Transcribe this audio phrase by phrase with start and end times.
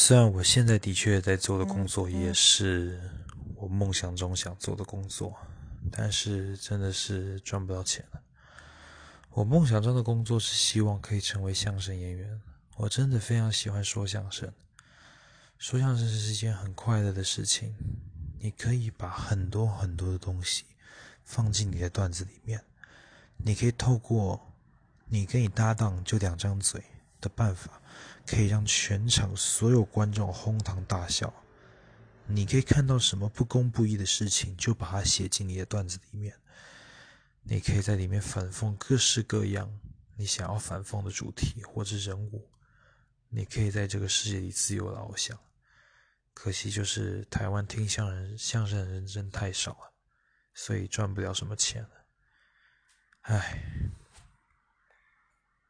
[0.00, 3.00] 虽然我现在的确在做的工作也是
[3.56, 5.36] 我梦想中想做的工作，
[5.90, 8.22] 但是真的是赚不到钱了。
[9.30, 12.40] 我梦想中的工作是希望可以成为相声演员，
[12.76, 14.50] 我真的非常喜欢说相声。
[15.58, 17.74] 说相声是一件很快乐的事情，
[18.38, 20.64] 你可以把很多很多的东西
[21.24, 22.62] 放进你的段子里面，
[23.38, 24.54] 你可以透过
[25.06, 26.80] 你跟你搭档就两张嘴
[27.20, 27.80] 的办法，
[28.26, 31.32] 可以让全场所有观众哄堂大笑。
[32.26, 36.34] 你可以看到什么不公不义的事情，就把它写进你的段子里面。
[37.42, 39.80] 你可以在里面反讽各式各样
[40.16, 42.46] 你想要反讽的主题或者人物。
[43.30, 45.38] 你可以在这个世界里自由翱翔。
[46.34, 49.92] 可惜就是台湾听相声相声的人真太少了，
[50.54, 51.90] 所以赚不了什么钱了。
[53.22, 53.87] 唉。